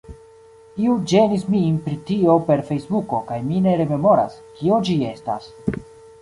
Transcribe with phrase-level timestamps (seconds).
[0.85, 5.49] Iu ĝenis min pri tio per Fejsbuko kaj mi ne rememoras, kio ĝi estas